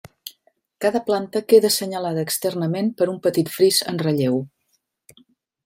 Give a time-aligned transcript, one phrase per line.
[0.85, 4.41] Cada planta queda assenyalada externament per un petit fris en relleu.